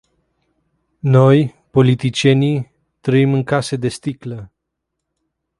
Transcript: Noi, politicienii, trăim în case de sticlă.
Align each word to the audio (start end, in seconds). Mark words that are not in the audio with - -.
Noi, 0.99 1.55
politicienii, 1.71 2.71
trăim 2.99 3.33
în 3.33 3.43
case 3.43 3.75
de 3.75 3.87
sticlă. 3.87 4.51